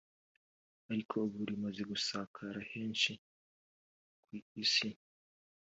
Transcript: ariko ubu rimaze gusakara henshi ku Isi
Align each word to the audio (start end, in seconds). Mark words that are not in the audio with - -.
ariko 0.91 1.13
ubu 1.25 1.37
rimaze 1.49 1.81
gusakara 1.91 2.59
henshi 2.71 3.11
ku 4.25 4.33
Isi 4.63 4.89